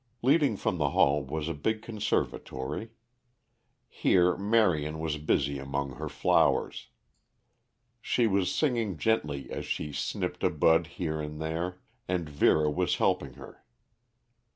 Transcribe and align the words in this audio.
Leading 0.23 0.57
from 0.57 0.79
the 0.79 0.89
hall 0.89 1.23
was 1.23 1.47
a 1.47 1.53
big 1.53 1.83
conservatory. 1.83 2.89
Here 3.87 4.35
Marion 4.35 4.97
was 4.97 5.19
busy 5.19 5.59
among 5.59 5.97
her 5.97 6.09
flowers. 6.09 6.87
She 8.01 8.25
was 8.25 8.51
singing 8.51 8.97
gently 8.97 9.51
as 9.51 9.63
she 9.67 9.91
snipped 9.91 10.43
a 10.43 10.49
bud 10.49 10.87
here 10.97 11.21
and 11.21 11.39
there, 11.39 11.81
and 12.07 12.27
Vera 12.27 12.71
was 12.71 12.95
helping 12.95 13.33
her. 13.33 13.63